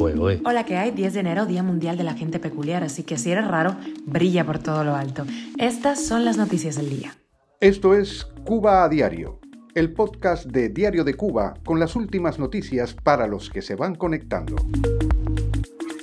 fuego, 0.00 0.30
¿eh? 0.30 0.40
Hola, 0.46 0.64
¿qué 0.64 0.78
hay? 0.78 0.92
10 0.92 1.12
de 1.12 1.20
enero, 1.20 1.44
Día 1.44 1.62
Mundial 1.62 1.98
de 1.98 2.04
la 2.04 2.14
Gente 2.14 2.38
Peculiar, 2.38 2.82
así 2.82 3.02
que 3.02 3.18
si 3.18 3.32
eres 3.32 3.46
raro, 3.46 3.76
brilla 4.06 4.46
por 4.46 4.58
todo 4.58 4.82
lo 4.82 4.96
alto. 4.96 5.26
Estas 5.58 6.02
son 6.02 6.24
las 6.24 6.38
noticias 6.38 6.76
del 6.76 6.88
día. 6.88 7.14
Esto 7.60 7.94
es 7.94 8.24
Cuba 8.46 8.82
a 8.82 8.88
Diario, 8.88 9.40
el 9.74 9.92
podcast 9.92 10.46
de 10.46 10.70
Diario 10.70 11.04
de 11.04 11.12
Cuba 11.12 11.52
con 11.66 11.78
las 11.78 11.96
últimas 11.96 12.38
noticias 12.38 12.94
para 12.94 13.26
los 13.26 13.50
que 13.50 13.60
se 13.60 13.74
van 13.74 13.94
conectando. 13.94 14.56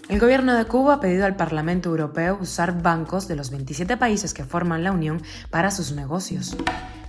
El 0.09 0.19
gobierno 0.19 0.55
de 0.55 0.65
Cuba 0.65 0.93
ha 0.93 0.99
pedido 0.99 1.25
al 1.25 1.35
Parlamento 1.35 1.89
Europeo 1.89 2.37
usar 2.39 2.83
bancos 2.83 3.27
de 3.27 3.35
los 3.35 3.49
27 3.49 3.97
países 3.97 4.35
que 4.35 4.43
forman 4.43 4.83
la 4.83 4.91
Unión 4.91 5.23
para 5.49 5.71
sus 5.71 5.91
negocios. 5.91 6.55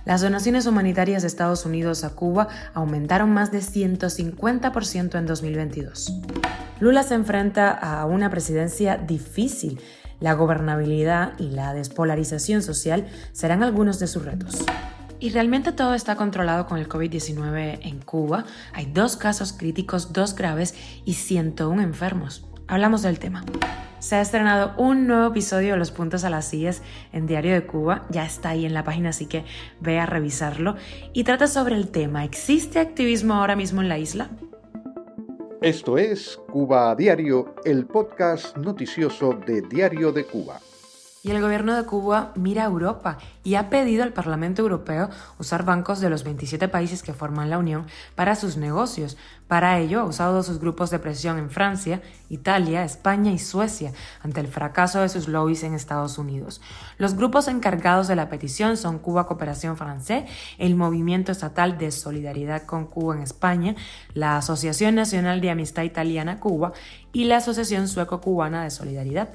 Las 0.09 0.21
donaciones 0.21 0.65
humanitarias 0.65 1.21
de 1.21 1.27
Estados 1.27 1.67
Unidos 1.67 2.03
a 2.03 2.15
Cuba 2.15 2.47
aumentaron 2.73 3.31
más 3.31 3.51
de 3.51 3.59
150% 3.59 5.19
en 5.19 5.25
2022. 5.27 6.11
Lula 6.79 7.03
se 7.03 7.13
enfrenta 7.13 7.69
a 7.69 8.07
una 8.07 8.31
presidencia 8.31 8.97
difícil. 8.97 9.79
La 10.19 10.33
gobernabilidad 10.33 11.33
y 11.37 11.51
la 11.51 11.75
despolarización 11.75 12.63
social 12.63 13.05
serán 13.33 13.61
algunos 13.61 13.99
de 13.99 14.07
sus 14.07 14.25
retos. 14.25 14.65
Y 15.19 15.29
realmente 15.29 15.73
todo 15.73 15.93
está 15.93 16.15
controlado 16.15 16.65
con 16.65 16.79
el 16.79 16.89
COVID-19 16.89 17.77
en 17.83 17.99
Cuba. 17.99 18.45
Hay 18.73 18.87
dos 18.87 19.15
casos 19.15 19.53
críticos, 19.53 20.11
dos 20.11 20.33
graves 20.33 20.73
y 21.05 21.13
101 21.13 21.83
enfermos. 21.83 22.48
Hablamos 22.69 23.01
del 23.01 23.17
tema. 23.17 23.43
Se 23.97 24.15
ha 24.15 24.21
estrenado 24.21 24.73
un 24.77 25.07
nuevo 25.07 25.25
episodio 25.25 25.73
de 25.73 25.79
Los 25.79 25.89
Puntos 25.89 26.23
a 26.23 26.29
las 26.29 26.45
Sillas 26.45 26.83
en 27.11 27.25
Diario 27.25 27.53
de 27.53 27.65
Cuba. 27.65 28.05
Ya 28.11 28.25
está 28.25 28.49
ahí 28.49 28.63
en 28.63 28.75
la 28.75 28.83
página, 28.83 29.09
así 29.09 29.25
que 29.25 29.43
ve 29.79 29.99
a 29.99 30.05
revisarlo. 30.05 30.75
Y 31.11 31.23
trata 31.23 31.47
sobre 31.47 31.75
el 31.75 31.89
tema. 31.89 32.23
¿Existe 32.23 32.77
activismo 32.77 33.33
ahora 33.33 33.55
mismo 33.55 33.81
en 33.81 33.89
la 33.89 33.97
isla? 33.97 34.29
Esto 35.63 35.97
es 35.97 36.39
Cuba 36.51 36.91
a 36.91 36.95
Diario, 36.95 37.55
el 37.65 37.87
podcast 37.87 38.55
noticioso 38.55 39.33
de 39.33 39.63
Diario 39.63 40.11
de 40.11 40.25
Cuba. 40.25 40.59
Y 41.21 41.31
el 41.31 41.41
gobierno 41.41 41.75
de 41.75 41.83
Cuba 41.83 42.31
mira 42.35 42.63
a 42.63 42.67
Europa 42.67 43.17
y 43.43 43.55
ha 43.55 43.69
pedido 43.69 44.03
al 44.03 44.13
Parlamento 44.13 44.61
Europeo 44.61 45.09
usar 45.37 45.65
bancos 45.65 45.99
de 45.99 46.09
los 46.09 46.23
27 46.23 46.69
países 46.69 47.03
que 47.03 47.13
forman 47.13 47.49
la 47.49 47.57
Unión 47.57 47.87
para 48.15 48.35
sus 48.35 48.55
negocios. 48.55 49.17
Para 49.49 49.79
ello 49.79 49.99
ha 49.99 50.05
usado 50.05 50.43
sus 50.43 50.59
grupos 50.59 50.91
de 50.91 50.99
presión 50.99 51.37
en 51.37 51.49
Francia, 51.49 52.01
Italia, 52.29 52.85
España 52.85 53.33
y 53.33 53.39
Suecia 53.39 53.91
ante 54.23 54.39
el 54.39 54.47
fracaso 54.47 55.01
de 55.01 55.09
sus 55.09 55.27
lobbies 55.27 55.63
en 55.63 55.73
Estados 55.73 56.17
Unidos. 56.17 56.61
Los 56.97 57.15
grupos 57.15 57.49
encargados 57.49 58.07
de 58.07 58.15
la 58.15 58.29
petición 58.29 58.77
son 58.77 58.99
Cuba 58.99 59.27
Cooperación 59.27 59.75
Francés, 59.75 60.23
el 60.57 60.75
Movimiento 60.75 61.33
Estatal 61.33 61.77
de 61.77 61.91
Solidaridad 61.91 62.63
con 62.63 62.85
Cuba 62.85 63.15
en 63.15 63.23
España, 63.23 63.75
la 64.13 64.37
Asociación 64.37 64.95
Nacional 64.95 65.41
de 65.41 65.49
Amistad 65.49 65.83
Italiana 65.83 66.39
Cuba 66.39 66.71
y 67.11 67.25
la 67.25 67.37
Asociación 67.37 67.87
Sueco-Cubana 67.87 68.63
de 68.63 68.69
Solidaridad. 68.69 69.29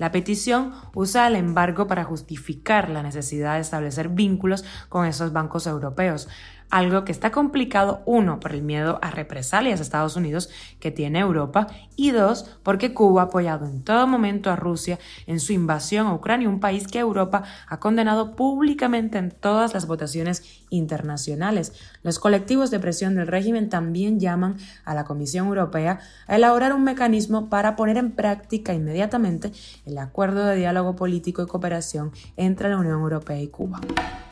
La 0.00 0.12
petición 0.12 0.72
usa 0.94 1.28
el 1.28 1.36
embargo 1.36 1.86
para 1.86 2.04
justificar 2.04 2.88
la 2.88 3.02
necesidad 3.02 3.56
de 3.56 3.60
establecer 3.60 4.08
vínculos 4.08 4.64
con 4.88 5.04
esos 5.04 5.34
bancos 5.34 5.66
europeos, 5.66 6.26
algo 6.70 7.04
que 7.04 7.12
está 7.12 7.30
complicado, 7.30 8.02
uno, 8.06 8.40
por 8.40 8.52
el 8.52 8.62
miedo 8.62 8.98
a 9.02 9.10
represalias 9.10 9.80
a 9.80 9.82
Estados 9.82 10.16
Unidos 10.16 10.48
que 10.78 10.90
tiene 10.90 11.18
Europa, 11.18 11.66
y 11.96 12.12
dos, 12.12 12.58
porque 12.62 12.94
Cuba 12.94 13.22
ha 13.22 13.24
apoyado 13.26 13.66
en 13.66 13.82
todo 13.82 14.06
momento 14.06 14.50
a 14.50 14.56
Rusia 14.56 14.98
en 15.26 15.40
su 15.40 15.52
invasión 15.52 16.06
a 16.06 16.14
Ucrania, 16.14 16.48
un 16.48 16.60
país 16.60 16.86
que 16.86 16.98
Europa 16.98 17.42
ha 17.68 17.78
condenado 17.80 18.36
públicamente 18.36 19.18
en 19.18 19.30
todas 19.30 19.74
las 19.74 19.86
votaciones 19.86 20.64
internacionales. 20.70 21.72
Los 22.02 22.18
colectivos 22.18 22.70
de 22.70 22.78
presión 22.78 23.16
del 23.16 23.26
régimen 23.26 23.68
también 23.68 24.20
llaman 24.20 24.56
a 24.84 24.94
la 24.94 25.04
Comisión 25.04 25.48
Europea 25.48 26.00
a 26.26 26.36
elaborar 26.36 26.72
un 26.72 26.84
mecanismo 26.84 27.50
para 27.50 27.76
poner 27.76 27.96
en 27.96 28.12
práctica 28.12 28.72
inmediatamente 28.72 29.52
el 29.84 29.98
acuerdo 29.98 30.46
de 30.46 30.56
diálogo 30.56 30.96
político 30.96 31.42
y 31.42 31.46
cooperación 31.46 32.12
entre 32.36 32.70
la 32.70 32.78
Unión 32.78 33.00
Europea 33.00 33.40
y 33.40 33.48
Cuba. 33.48 33.80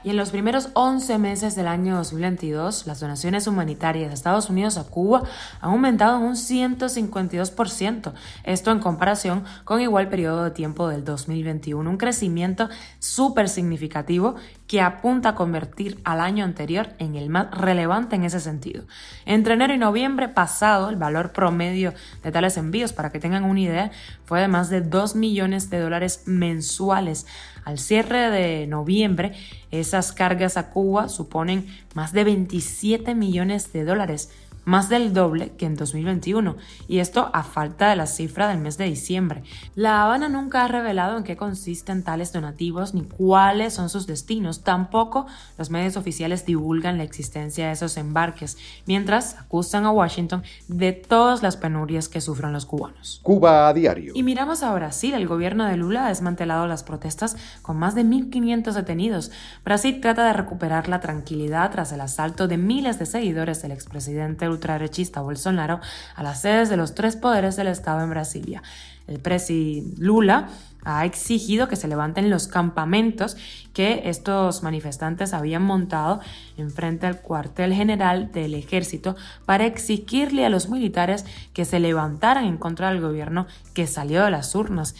Y 0.04 0.10
en 0.10 0.16
los 0.16 0.30
primeros 0.30 0.70
11 0.74 1.18
meses 1.18 1.56
del 1.56 1.66
año 1.66 2.02
2022, 2.28 2.86
las 2.86 3.00
donaciones 3.00 3.46
humanitarias 3.46 4.08
de 4.08 4.14
Estados 4.14 4.50
Unidos 4.50 4.76
a 4.76 4.84
Cuba 4.84 5.22
han 5.60 5.70
aumentado 5.70 6.18
en 6.18 6.24
un 6.24 6.34
152%, 6.34 8.12
esto 8.44 8.70
en 8.70 8.78
comparación 8.80 9.44
con 9.64 9.80
igual 9.80 10.08
periodo 10.08 10.44
de 10.44 10.50
tiempo 10.50 10.88
del 10.88 11.04
2021, 11.04 11.88
un 11.88 11.96
crecimiento 11.96 12.68
súper 12.98 13.48
significativo 13.48 14.36
que 14.66 14.82
apunta 14.82 15.30
a 15.30 15.34
convertir 15.34 15.98
al 16.04 16.20
año 16.20 16.44
anterior 16.44 16.90
en 16.98 17.14
el 17.14 17.30
más 17.30 17.50
relevante 17.50 18.16
en 18.16 18.24
ese 18.24 18.38
sentido. 18.38 18.84
Entre 19.24 19.54
enero 19.54 19.72
y 19.72 19.78
noviembre 19.78 20.28
pasado, 20.28 20.90
el 20.90 20.96
valor 20.96 21.32
promedio 21.32 21.94
de 22.22 22.30
tales 22.30 22.58
envíos, 22.58 22.92
para 22.92 23.10
que 23.10 23.18
tengan 23.18 23.44
una 23.44 23.60
idea, 23.60 23.90
fue 24.26 24.40
de 24.40 24.48
más 24.48 24.68
de 24.68 24.82
2 24.82 25.16
millones 25.16 25.70
de 25.70 25.80
dólares 25.80 26.24
mensuales. 26.26 27.26
Al 27.64 27.78
cierre 27.78 28.30
de 28.30 28.66
noviembre, 28.66 29.32
esas 29.70 30.12
cargas 30.12 30.56
a 30.56 30.70
Cuba 30.70 31.08
suponen 31.08 31.66
más 31.94 32.12
de 32.12 32.24
27 32.24 33.14
millones 33.14 33.72
de 33.72 33.84
dólares 33.84 34.30
más 34.68 34.90
del 34.90 35.14
doble 35.14 35.52
que 35.56 35.64
en 35.64 35.76
2021, 35.76 36.56
y 36.88 36.98
esto 36.98 37.30
a 37.32 37.42
falta 37.42 37.88
de 37.88 37.96
la 37.96 38.06
cifra 38.06 38.48
del 38.48 38.58
mes 38.58 38.76
de 38.76 38.84
diciembre. 38.84 39.42
La 39.74 40.04
Habana 40.04 40.28
nunca 40.28 40.62
ha 40.62 40.68
revelado 40.68 41.16
en 41.16 41.24
qué 41.24 41.38
consisten 41.38 42.04
tales 42.04 42.34
donativos 42.34 42.92
ni 42.92 43.02
cuáles 43.02 43.72
son 43.72 43.88
sus 43.88 44.06
destinos, 44.06 44.64
tampoco 44.64 45.26
los 45.56 45.70
medios 45.70 45.96
oficiales 45.96 46.44
divulgan 46.44 46.98
la 46.98 47.04
existencia 47.04 47.66
de 47.66 47.72
esos 47.72 47.96
embarques, 47.96 48.58
mientras 48.84 49.38
acusan 49.38 49.86
a 49.86 49.90
Washington 49.90 50.42
de 50.68 50.92
todas 50.92 51.42
las 51.42 51.56
penurias 51.56 52.10
que 52.10 52.20
sufren 52.20 52.52
los 52.52 52.66
cubanos. 52.66 53.20
Cuba 53.22 53.68
a 53.68 53.72
diario. 53.72 54.12
Y 54.14 54.22
miramos 54.22 54.62
a 54.62 54.74
Brasil, 54.74 55.14
el 55.14 55.26
gobierno 55.26 55.64
de 55.64 55.78
Lula 55.78 56.04
ha 56.04 56.08
desmantelado 56.08 56.66
las 56.66 56.82
protestas 56.82 57.38
con 57.62 57.78
más 57.78 57.94
de 57.94 58.04
1.500 58.04 58.72
detenidos. 58.74 59.30
Brasil 59.64 59.98
trata 60.02 60.26
de 60.26 60.34
recuperar 60.34 60.90
la 60.90 61.00
tranquilidad 61.00 61.70
tras 61.70 61.90
el 61.92 62.02
asalto 62.02 62.48
de 62.48 62.58
miles 62.58 62.98
de 62.98 63.06
seguidores 63.06 63.62
del 63.62 63.72
expresidente 63.72 64.46
ultraderechista 64.58 65.22
Bolsonaro 65.22 65.80
a 66.14 66.22
las 66.22 66.42
sedes 66.42 66.68
de 66.68 66.76
los 66.76 66.94
tres 66.94 67.16
poderes 67.16 67.56
del 67.56 67.68
Estado 67.68 68.02
en 68.02 68.10
Brasilia. 68.10 68.62
El 69.06 69.20
presi 69.20 69.94
Lula 69.98 70.48
ha 70.84 71.04
exigido 71.04 71.68
que 71.68 71.76
se 71.76 71.88
levanten 71.88 72.30
los 72.30 72.46
campamentos 72.46 73.36
que 73.72 74.02
estos 74.04 74.62
manifestantes 74.62 75.34
habían 75.34 75.62
montado 75.62 76.20
en 76.56 76.70
frente 76.70 77.06
al 77.06 77.20
cuartel 77.20 77.72
general 77.72 78.30
del 78.32 78.54
ejército 78.54 79.16
para 79.44 79.66
exigirle 79.66 80.46
a 80.46 80.50
los 80.50 80.68
militares 80.68 81.24
que 81.52 81.64
se 81.64 81.80
levantaran 81.80 82.44
en 82.44 82.58
contra 82.58 82.90
del 82.90 83.00
gobierno 83.00 83.46
que 83.74 83.86
salió 83.86 84.24
de 84.24 84.30
las 84.30 84.54
urnas 84.54 84.94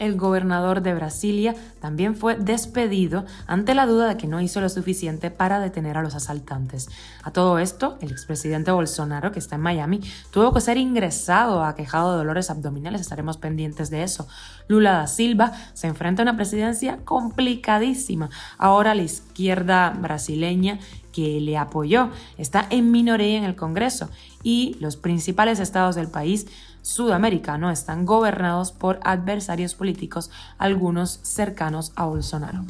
el 0.00 0.16
gobernador 0.16 0.82
de 0.82 0.94
Brasilia 0.94 1.54
también 1.80 2.16
fue 2.16 2.34
despedido 2.34 3.24
ante 3.46 3.74
la 3.74 3.86
duda 3.86 4.08
de 4.08 4.16
que 4.16 4.26
no 4.26 4.40
hizo 4.40 4.60
lo 4.60 4.68
suficiente 4.68 5.30
para 5.30 5.60
detener 5.60 5.96
a 5.96 6.02
los 6.02 6.14
asaltantes. 6.14 6.88
A 7.22 7.30
todo 7.30 7.58
esto, 7.58 7.98
el 8.00 8.10
expresidente 8.10 8.72
Bolsonaro, 8.72 9.30
que 9.30 9.38
está 9.38 9.56
en 9.56 9.62
Miami, 9.62 10.00
tuvo 10.30 10.52
que 10.52 10.60
ser 10.60 10.78
ingresado 10.78 11.62
aquejado 11.62 12.12
de 12.12 12.18
dolores 12.18 12.50
abdominales. 12.50 13.02
Estaremos 13.02 13.36
pendientes 13.36 13.90
de 13.90 14.02
eso. 14.02 14.26
Lula 14.66 14.92
da 14.92 15.06
Silva 15.06 15.52
se 15.74 15.86
enfrenta 15.86 16.22
a 16.22 16.24
una 16.24 16.36
presidencia 16.36 16.98
complicadísima. 17.04 18.30
Ahora 18.58 18.94
la 18.94 19.02
izquierda 19.02 19.90
brasileña 19.90 20.78
que 21.12 21.40
le 21.40 21.58
apoyó 21.58 22.10
está 22.38 22.66
en 22.70 22.90
minoría 22.90 23.36
en 23.36 23.44
el 23.44 23.56
Congreso 23.56 24.08
y 24.42 24.76
los 24.80 24.96
principales 24.96 25.58
estados 25.58 25.94
del 25.94 26.08
país 26.08 26.46
sudamericano 26.82 27.70
están 27.70 28.06
gobernados 28.06 28.72
por 28.72 29.00
adversarios 29.02 29.74
políticos, 29.74 30.30
algunos 30.58 31.20
cercanos 31.22 31.92
a 31.96 32.04
Bolsonaro. 32.04 32.64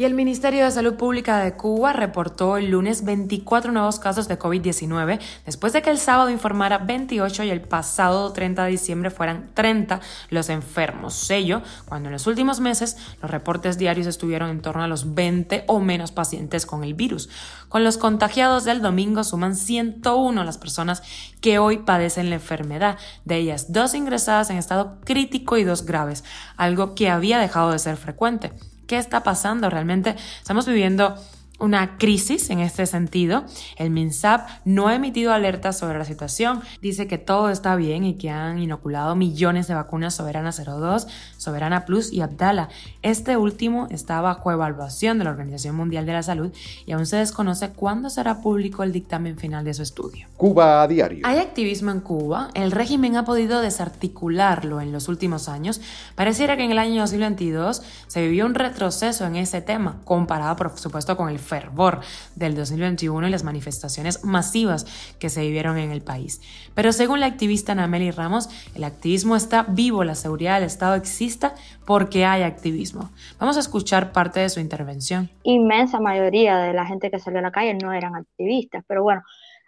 Y 0.00 0.06
el 0.06 0.14
Ministerio 0.14 0.64
de 0.64 0.70
Salud 0.70 0.94
Pública 0.94 1.40
de 1.40 1.52
Cuba 1.52 1.92
reportó 1.92 2.56
el 2.56 2.70
lunes 2.70 3.04
24 3.04 3.70
nuevos 3.70 3.98
casos 3.98 4.28
de 4.28 4.38
COVID-19, 4.38 5.20
después 5.44 5.74
de 5.74 5.82
que 5.82 5.90
el 5.90 5.98
sábado 5.98 6.30
informara 6.30 6.78
28 6.78 7.44
y 7.44 7.50
el 7.50 7.60
pasado 7.60 8.32
30 8.32 8.64
de 8.64 8.70
diciembre 8.70 9.10
fueran 9.10 9.50
30 9.52 10.00
los 10.30 10.48
enfermos. 10.48 11.12
Sello, 11.12 11.60
cuando 11.84 12.08
en 12.08 12.14
los 12.14 12.26
últimos 12.26 12.60
meses 12.60 12.96
los 13.20 13.30
reportes 13.30 13.76
diarios 13.76 14.06
estuvieron 14.06 14.48
en 14.48 14.62
torno 14.62 14.82
a 14.82 14.88
los 14.88 15.14
20 15.14 15.64
o 15.66 15.80
menos 15.80 16.12
pacientes 16.12 16.64
con 16.64 16.82
el 16.82 16.94
virus. 16.94 17.28
Con 17.68 17.84
los 17.84 17.98
contagiados 17.98 18.64
del 18.64 18.80
domingo 18.80 19.22
suman 19.22 19.54
101 19.54 20.44
las 20.44 20.56
personas 20.56 21.02
que 21.42 21.58
hoy 21.58 21.76
padecen 21.76 22.30
la 22.30 22.36
enfermedad, 22.36 22.96
de 23.26 23.36
ellas 23.36 23.70
dos 23.70 23.92
ingresadas 23.92 24.48
en 24.48 24.56
estado 24.56 24.96
crítico 25.04 25.58
y 25.58 25.64
dos 25.64 25.84
graves, 25.84 26.24
algo 26.56 26.94
que 26.94 27.10
había 27.10 27.38
dejado 27.38 27.72
de 27.72 27.78
ser 27.78 27.98
frecuente. 27.98 28.54
¿Qué 28.90 28.98
está 28.98 29.22
pasando? 29.22 29.70
Realmente 29.70 30.16
estamos 30.40 30.66
viviendo 30.66 31.14
una 31.60 31.96
crisis 31.96 32.50
en 32.50 32.58
este 32.58 32.86
sentido. 32.86 33.44
El 33.76 33.90
MINSAP 33.90 34.48
no 34.64 34.88
ha 34.88 34.96
emitido 34.96 35.32
alertas 35.32 35.78
sobre 35.78 35.96
la 35.96 36.04
situación, 36.04 36.60
dice 36.82 37.06
que 37.06 37.16
todo 37.16 37.50
está 37.50 37.76
bien 37.76 38.02
y 38.02 38.14
que 38.14 38.30
han 38.30 38.58
inoculado 38.58 39.14
millones 39.14 39.68
de 39.68 39.74
vacunas 39.74 40.16
Soberana 40.16 40.50
02, 40.50 41.06
Soberana 41.40 41.86
Plus 41.86 42.12
y 42.12 42.20
Abdala. 42.20 42.68
Este 43.00 43.38
último 43.38 43.88
está 43.90 44.20
bajo 44.20 44.52
evaluación 44.52 45.18
de 45.18 45.24
la 45.24 45.30
Organización 45.30 45.74
Mundial 45.74 46.04
de 46.04 46.12
la 46.12 46.22
Salud 46.22 46.52
y 46.84 46.92
aún 46.92 47.06
se 47.06 47.16
desconoce 47.16 47.70
cuándo 47.70 48.10
será 48.10 48.42
público 48.42 48.82
el 48.82 48.92
dictamen 48.92 49.38
final 49.38 49.64
de 49.64 49.72
su 49.72 49.82
estudio. 49.82 50.28
Cuba 50.36 50.82
a 50.82 50.86
diario. 50.86 51.26
Hay 51.26 51.38
activismo 51.38 51.90
en 51.92 52.00
Cuba. 52.00 52.50
El 52.52 52.72
régimen 52.72 53.16
ha 53.16 53.24
podido 53.24 53.62
desarticularlo 53.62 54.82
en 54.82 54.92
los 54.92 55.08
últimos 55.08 55.48
años. 55.48 55.80
Pareciera 56.14 56.58
que 56.58 56.64
en 56.64 56.72
el 56.72 56.78
año 56.78 57.00
2022 57.00 57.82
se 58.06 58.20
vivió 58.20 58.44
un 58.44 58.54
retroceso 58.54 59.24
en 59.24 59.36
ese 59.36 59.62
tema, 59.62 59.96
comparado 60.04 60.56
por 60.56 60.78
supuesto 60.78 61.16
con 61.16 61.30
el 61.30 61.38
fervor 61.38 62.00
del 62.36 62.54
2021 62.54 63.28
y 63.28 63.30
las 63.30 63.44
manifestaciones 63.44 64.24
masivas 64.24 64.84
que 65.18 65.30
se 65.30 65.40
vivieron 65.40 65.78
en 65.78 65.90
el 65.90 66.02
país. 66.02 66.42
Pero 66.74 66.92
según 66.92 67.20
la 67.20 67.26
activista 67.26 67.74
Nameli 67.74 68.10
Ramos, 68.10 68.50
el 68.74 68.84
activismo 68.84 69.36
está 69.36 69.62
vivo, 69.62 70.04
la 70.04 70.14
seguridad 70.14 70.56
del 70.56 70.64
Estado 70.64 70.94
exista 71.30 71.54
porque 71.86 72.24
hay 72.24 72.42
activismo. 72.42 73.10
Vamos 73.38 73.56
a 73.56 73.60
escuchar 73.60 74.12
parte 74.12 74.40
de 74.40 74.48
su 74.48 74.60
intervención. 74.60 75.30
Inmensa 75.44 76.00
mayoría 76.00 76.58
de 76.58 76.72
la 76.72 76.84
gente 76.86 77.10
que 77.10 77.18
salió 77.18 77.38
a 77.38 77.42
la 77.42 77.52
calle 77.52 77.74
no 77.74 77.92
eran 77.92 78.16
activistas, 78.16 78.84
pero 78.86 79.02
bueno, 79.02 79.22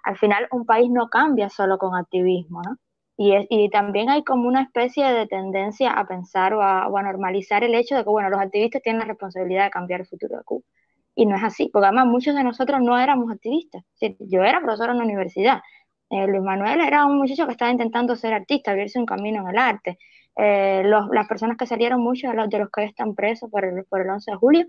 al 0.04 0.18
final 0.18 0.48
un 0.50 0.66
país 0.66 0.90
no 0.90 1.08
cambia 1.08 1.48
solo 1.48 1.78
con 1.78 1.94
activismo, 1.94 2.62
¿no? 2.62 2.76
Y, 3.16 3.34
y, 3.50 3.68
también 3.68 4.08
hay 4.08 4.24
como 4.24 4.48
una 4.48 4.62
especie 4.62 5.04
de 5.04 5.26
tendencia 5.26 5.92
a 5.92 6.06
pensar 6.06 6.54
o 6.54 6.62
a, 6.62 7.02
normalizar 7.02 7.62
el 7.62 7.74
hecho 7.74 7.94
de 7.94 8.02
que, 8.02 8.10
bueno, 8.10 8.30
los 8.30 8.40
activistas 8.40 8.82
tienen 8.82 9.00
la 9.00 9.06
responsabilidad 9.06 9.64
de 9.64 9.70
cambiar 9.70 10.00
el 10.00 10.06
futuro 10.06 10.38
de 10.38 10.42
Cuba. 10.44 10.64
Y 11.14 11.26
no 11.26 11.36
es 11.36 11.44
así, 11.44 11.68
porque 11.70 11.86
además 11.86 12.06
muchos 12.06 12.34
de 12.34 12.42
nosotros 12.42 12.80
no 12.80 12.98
éramos 12.98 13.30
activistas. 13.30 13.84
yo 14.18 14.42
era 14.42 14.60
profesor 14.60 14.90
en 14.90 14.98
la 14.98 15.04
universidad. 15.04 15.60
Eh, 16.10 16.26
Luis 16.26 16.42
Manuel 16.42 16.80
era 16.80 17.04
un 17.04 17.18
muchacho 17.18 17.46
que 17.46 17.52
estaba 17.52 17.70
intentando 17.70 18.16
ser 18.16 18.32
artista, 18.32 18.70
abrirse 18.70 18.98
un 18.98 19.06
camino 19.06 19.42
en 19.42 19.48
el 19.48 19.58
arte. 19.58 19.98
Eh, 20.36 20.82
las 20.84 21.28
personas 21.28 21.56
que 21.56 21.66
salieron, 21.66 22.00
muchos 22.00 22.30
de 22.30 22.36
los, 22.36 22.48
de 22.48 22.58
los 22.58 22.70
que 22.70 22.84
están 22.84 23.14
presos 23.14 23.50
por 23.50 23.64
el, 23.64 23.84
por 23.84 24.00
el 24.00 24.10
11 24.10 24.30
de 24.30 24.36
julio, 24.36 24.66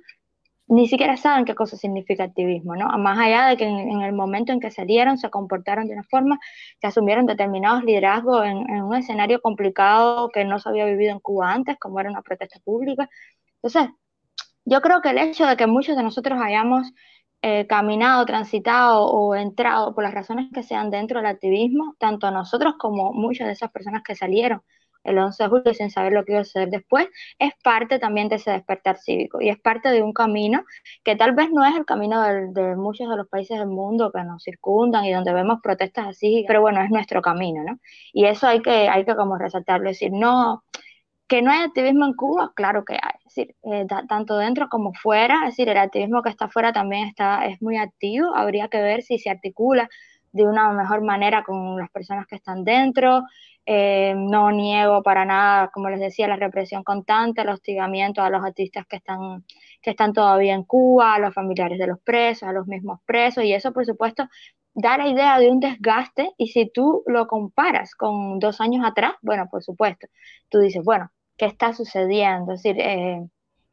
ni 0.67 0.87
siquiera 0.87 1.17
saben 1.17 1.45
qué 1.45 1.55
cosa 1.55 1.77
significa 1.77 2.23
activismo, 2.23 2.75
¿no? 2.75 2.87
Más 2.97 3.19
allá 3.19 3.47
de 3.47 3.57
que 3.57 3.65
en, 3.65 4.01
el 4.01 4.13
momento 4.13 4.53
en 4.53 4.59
que 4.59 4.71
salieron 4.71 5.17
se 5.17 5.29
comportaron 5.29 5.87
de 5.87 5.93
una 5.93 6.03
forma 6.03 6.39
que 6.79 6.87
asumieron 6.87 7.25
determinados 7.25 7.83
liderazgos 7.83 8.45
en, 8.45 8.57
un 8.81 8.95
escenario 8.95 9.41
complicado 9.41 10.29
que 10.29 10.45
no 10.45 10.59
se 10.59 10.69
había 10.69 10.85
vivido 10.85 11.11
en 11.11 11.19
Cuba 11.19 11.51
antes, 11.51 11.77
como 11.79 11.99
era 11.99 12.09
una 12.09 12.21
protesta 12.21 12.59
pública. 12.63 13.09
Entonces, 13.61 13.89
yo 14.65 14.81
creo 14.81 15.01
que 15.01 15.09
el 15.09 15.17
hecho 15.17 15.45
de 15.45 15.57
que 15.57 15.67
muchos 15.67 15.97
de 15.97 16.03
nosotros 16.03 16.39
hayamos 16.41 16.91
eh, 17.41 17.67
caminado, 17.67 18.25
transitado 18.25 19.05
o 19.05 19.35
entrado 19.35 19.93
por 19.93 20.03
las 20.03 20.13
razones 20.13 20.49
que 20.53 20.63
sean 20.63 20.89
dentro 20.89 21.19
del 21.19 21.27
activismo, 21.27 21.95
tanto 21.99 22.31
nosotros 22.31 22.75
como 22.79 23.11
muchas 23.13 23.47
de 23.47 23.53
esas 23.53 23.71
personas 23.71 24.03
que 24.03 24.15
salieron 24.15 24.61
el 25.03 25.17
11 25.17 25.43
de 25.43 25.49
julio 25.49 25.73
sin 25.73 25.89
saber 25.89 26.13
lo 26.13 26.25
que 26.25 26.33
iba 26.33 26.41
a 26.41 26.43
suceder 26.43 26.69
después, 26.69 27.07
es 27.39 27.53
parte 27.63 27.99
también 27.99 28.29
de 28.29 28.35
ese 28.35 28.51
despertar 28.51 28.97
cívico 28.97 29.41
y 29.41 29.49
es 29.49 29.59
parte 29.59 29.89
de 29.89 30.01
un 30.01 30.13
camino 30.13 30.63
que 31.03 31.15
tal 31.15 31.33
vez 31.33 31.51
no 31.51 31.65
es 31.65 31.75
el 31.75 31.85
camino 31.85 32.21
de, 32.21 32.75
muchos 32.75 33.09
de 33.09 33.17
los 33.17 33.27
países 33.27 33.59
del 33.59 33.67
mundo 33.67 34.11
que 34.11 34.23
nos 34.23 34.43
circundan 34.43 35.05
y 35.05 35.13
donde 35.13 35.33
vemos 35.33 35.59
protestas 35.61 36.07
así, 36.07 36.45
pero 36.47 36.61
bueno, 36.61 36.81
es 36.81 36.89
nuestro 36.89 37.21
camino, 37.21 37.63
¿no? 37.63 37.79
Y 38.13 38.25
eso 38.25 38.47
hay 38.47 38.61
que, 38.61 38.89
hay 38.89 39.05
que 39.05 39.15
como 39.15 39.37
resaltarlo, 39.37 39.89
decir, 39.89 40.11
no, 40.11 40.63
que 41.27 41.41
no 41.41 41.51
hay 41.51 41.63
activismo 41.63 42.05
en 42.05 42.13
Cuba, 42.13 42.51
claro 42.55 42.85
que 42.85 42.93
hay, 42.93 43.17
es 43.25 43.35
decir, 43.35 43.55
eh, 43.63 43.85
tanto 44.07 44.37
dentro 44.37 44.69
como 44.69 44.93
fuera, 44.93 45.39
es 45.43 45.51
decir, 45.51 45.69
el 45.69 45.77
activismo 45.77 46.21
que 46.21 46.29
está 46.29 46.47
fuera 46.47 46.73
también 46.73 47.07
está, 47.07 47.45
es 47.47 47.61
muy 47.61 47.77
activo, 47.77 48.35
habría 48.35 48.67
que 48.67 48.81
ver 48.81 49.01
si 49.03 49.17
se 49.19 49.29
articula 49.29 49.89
de 50.33 50.45
una 50.45 50.71
mejor 50.71 51.01
manera 51.03 51.43
con 51.43 51.77
las 51.77 51.89
personas 51.91 52.27
que 52.27 52.35
están 52.35 52.63
dentro, 52.63 53.23
eh, 53.65 54.13
no 54.17 54.51
niego 54.51 55.03
para 55.03 55.23
nada, 55.25 55.69
como 55.69 55.89
les 55.89 55.99
decía, 55.99 56.27
la 56.27 56.35
represión 56.35 56.83
constante, 56.83 57.41
el 57.41 57.49
hostigamiento 57.49 58.21
a 58.21 58.29
los 58.29 58.43
artistas 58.43 58.85
que 58.87 58.97
están, 58.97 59.45
que 59.81 59.91
están 59.91 60.11
todavía 60.11 60.53
en 60.53 60.63
Cuba, 60.63 61.15
a 61.15 61.19
los 61.19 61.33
familiares 61.33 61.77
de 61.79 61.87
los 61.87 61.99
presos, 62.01 62.49
a 62.49 62.51
los 62.51 62.67
mismos 62.67 62.99
presos, 63.05 63.43
y 63.45 63.53
eso 63.53 63.71
por 63.71 63.85
supuesto 63.85 64.27
da 64.73 64.97
la 64.97 65.07
idea 65.07 65.39
de 65.39 65.49
un 65.51 65.59
desgaste, 65.59 66.31
y 66.37 66.47
si 66.47 66.69
tú 66.69 67.03
lo 67.05 67.27
comparas 67.27 67.95
con 67.95 68.39
dos 68.39 68.59
años 68.59 68.83
atrás, 68.85 69.13
bueno, 69.21 69.47
por 69.49 69.63
supuesto, 69.63 70.07
tú 70.49 70.59
dices, 70.59 70.83
bueno, 70.83 71.11
¿qué 71.37 71.45
está 71.45 71.73
sucediendo? 71.73 72.53
Es 72.53 72.63
decir, 72.63 72.81
eh, 72.81 73.21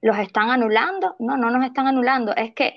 ¿los 0.03 0.19
están 0.19 0.51
anulando? 0.51 1.17
No, 1.19 1.37
no 1.37 1.51
nos 1.51 1.65
están 1.65 1.87
anulando, 1.87 2.35
es 2.37 2.55
que 2.55 2.75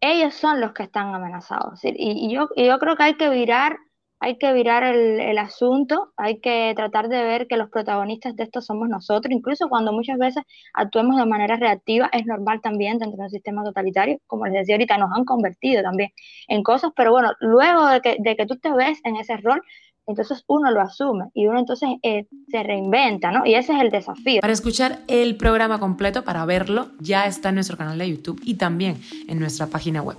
ellos 0.00 0.34
son 0.34 0.60
los 0.60 0.72
que 0.72 0.84
están 0.84 1.14
amenazados. 1.14 1.80
y, 1.82 2.32
yo, 2.32 2.48
creo 2.78 2.96
que 2.96 3.02
hay 3.02 3.16
que 3.16 3.28
virar 3.30 3.78
hay 4.22 4.36
que 4.36 4.52
virar 4.52 4.84
el, 4.84 5.38
asunto, 5.38 6.12
hay 6.16 6.40
que 6.40 6.74
tratar 6.76 7.08
de 7.08 7.22
ver 7.22 7.46
que 7.48 7.56
los 7.56 7.70
protagonistas 7.70 8.36
de 8.36 8.44
esto 8.44 8.60
somos 8.60 8.88
nosotros, 8.88 9.32
incluso 9.32 9.68
cuando 9.70 9.92
muchas 9.94 10.18
veces 10.18 10.44
actuemos 10.74 11.16
de 11.16 11.24
manera 11.24 11.56
reactiva, 11.56 12.10
es 12.12 12.26
normal 12.26 12.60
también 12.60 12.98
dentro 12.98 13.16
de 13.16 13.24
un 13.24 13.30
sistema 13.30 13.64
totalitario, 13.64 14.18
como 14.26 14.44
les 14.44 14.54
decía 14.54 14.74
ahorita, 14.74 14.98
nos 14.98 15.10
han 15.16 15.24
convertido 15.24 15.82
también 15.82 16.10
en 16.48 16.62
cosas, 16.62 16.92
pero 16.94 17.12
bueno, 17.12 17.32
luego 17.40 17.86
de 17.86 18.00
que, 18.02 18.16
de 18.18 18.36
que 18.36 18.44
tú 18.46 18.58
te 18.58 18.70
ves 18.72 19.00
en 19.04 19.16
ese 19.16 19.38
rol, 19.38 19.62
entonces 20.10 20.44
uno 20.46 20.70
lo 20.70 20.80
asume 20.80 21.30
y 21.34 21.46
uno 21.46 21.58
entonces 21.58 21.88
eh, 22.02 22.26
se 22.48 22.62
reinventa, 22.62 23.30
¿no? 23.30 23.46
Y 23.46 23.54
ese 23.54 23.72
es 23.72 23.80
el 23.80 23.90
desafío. 23.90 24.40
Para 24.40 24.52
escuchar 24.52 25.00
el 25.08 25.36
programa 25.36 25.78
completo, 25.78 26.24
para 26.24 26.44
verlo, 26.44 26.88
ya 26.98 27.26
está 27.26 27.50
en 27.50 27.56
nuestro 27.56 27.76
canal 27.76 27.98
de 27.98 28.10
YouTube 28.10 28.40
y 28.44 28.54
también 28.54 29.00
en 29.28 29.38
nuestra 29.38 29.66
página 29.66 30.02
web. 30.02 30.16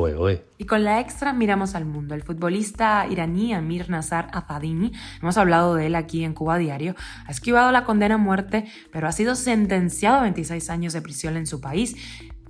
Y 0.57 0.65
con 0.65 0.83
la 0.83 0.99
extra 0.99 1.33
miramos 1.33 1.75
al 1.75 1.85
mundo. 1.85 2.15
El 2.15 2.23
futbolista 2.23 3.05
iraní 3.09 3.53
Amir 3.53 3.89
Nazar 3.89 4.29
Afadini, 4.33 4.91
hemos 5.21 5.37
hablado 5.37 5.75
de 5.75 5.87
él 5.87 5.95
aquí 5.95 6.23
en 6.23 6.33
Cuba 6.33 6.57
Diario, 6.57 6.95
ha 7.25 7.31
esquivado 7.31 7.71
la 7.71 7.83
condena 7.83 8.15
a 8.15 8.17
muerte, 8.17 8.65
pero 8.91 9.07
ha 9.07 9.11
sido 9.11 9.35
sentenciado 9.35 10.17
a 10.17 10.21
26 10.21 10.69
años 10.69 10.93
de 10.93 11.01
prisión 11.01 11.37
en 11.37 11.47
su 11.47 11.61
país 11.61 11.95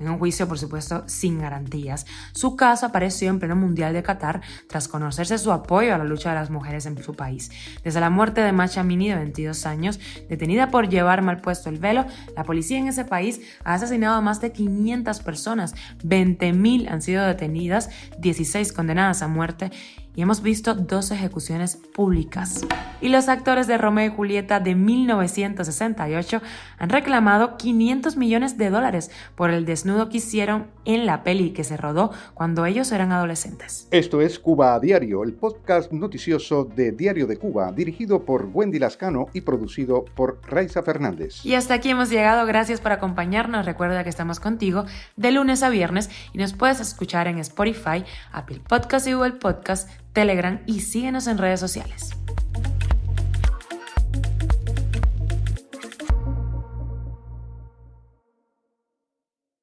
en 0.02 0.10
un 0.10 0.18
juicio, 0.18 0.48
por 0.48 0.58
supuesto, 0.58 1.04
sin 1.08 1.40
garantías. 1.40 2.06
Su 2.34 2.56
caso 2.56 2.88
apareció 2.88 3.30
en 3.30 3.40
pleno 3.40 3.56
Mundial 3.56 3.94
de 3.94 4.04
Qatar 4.04 4.42
tras 4.68 4.88
conocerse 4.88 5.38
su 5.38 5.52
apoyo 5.52 5.94
a 5.94 5.98
la 5.98 6.04
lucha 6.04 6.30
de 6.30 6.36
las 6.36 6.50
mujeres 6.50 6.86
en 6.86 7.02
su 7.02 7.14
país. 7.14 7.52
Desde 7.84 8.00
la 8.00 8.10
muerte 8.10 8.42
de 8.42 8.52
Macha 8.52 8.84
Mini, 8.84 9.10
de 9.10 9.16
22 9.16 9.66
años, 9.66 10.00
detenida 10.28 10.72
por 10.72 10.90
llevar 10.90 11.22
mal 11.22 11.40
puesto 11.40 11.70
el 11.70 11.78
velo, 11.78 12.06
la 12.36 12.44
policía 12.44 12.80
en 12.80 12.88
ese 12.88 13.06
país 13.06 13.42
ha 13.64 13.76
asesinado 13.76 14.16
a 14.16 14.22
más 14.22 14.42
de 14.42 14.52
500 14.52 15.20
personas, 15.22 15.76
20.000 16.04 16.90
han 16.90 17.02
sido 17.02 17.26
detenidas, 17.26 17.90
16 18.20 18.74
condenadas 18.74 19.22
a 19.22 19.28
muerte 19.28 19.72
y 20.16 20.22
hemos 20.22 20.42
visto 20.42 20.74
dos 20.74 21.12
ejecuciones 21.12 21.78
públicas. 21.78 22.66
Y 23.00 23.10
los 23.10 23.30
actores 23.30 23.68
de 23.68 23.78
Romeo 23.78 24.06
y 24.06 24.16
Julieta 24.16 24.60
de 24.60 24.76
1968 24.76 26.42
han 26.78 26.90
reclamado 26.90 27.58
500 27.58 28.18
millones 28.18 28.58
de 28.58 28.70
dólares 28.70 29.10
por 29.36 29.50
el 29.50 29.66
desnudo 29.66 30.10
que 30.10 30.18
hicieron 30.18 30.68
en 30.86 31.06
la 31.06 31.24
peli 31.24 31.52
que 31.52 31.64
se 31.64 31.78
rodó 31.78 32.12
cuando 32.34 32.66
ellos 32.66 32.92
eran 32.92 33.12
adolescentes. 33.12 33.88
Esto 33.92 34.22
es 34.22 34.38
Cuba 34.38 34.76
a 34.76 34.80
Diario, 34.80 35.24
el 35.24 35.34
podcast 35.34 35.92
noticioso 35.92 36.66
de 36.66 36.92
Diario 36.92 37.26
de 37.26 37.38
Cuba, 37.38 37.72
dirigido 37.72 38.24
por 38.24 38.50
Wendy 38.54 38.80
Lascano 38.80 39.28
y 39.34 39.42
producido 39.42 40.06
por 40.06 40.40
Raiza 40.48 40.84
Fernández. 40.84 41.46
Y 41.46 41.56
hasta 41.56 41.76
aquí 41.76 41.90
hemos 41.90 42.10
llegado, 42.10 42.46
gracias 42.46 42.82
por 42.82 42.92
acompañarnos. 42.92 43.66
Recuerda 43.66 44.04
que 44.04 44.10
estamos 44.10 44.40
contigo 44.40 44.86
de 45.16 45.32
lunes 45.32 45.64
a 45.64 45.70
viernes 45.70 46.10
y 46.34 46.38
nos 46.38 46.54
puedes 46.54 46.80
escuchar 46.80 47.28
en 47.28 47.40
Spotify, 47.40 48.04
Apple 48.32 48.62
Podcast 48.68 49.08
y 49.08 49.14
Google 49.14 49.34
Podcast 49.34 49.90
Telegram 50.14 50.62
y 50.66 50.82
síguenos 50.82 51.28
en 51.28 51.38
redes 51.38 51.60
sociales. 51.60 52.21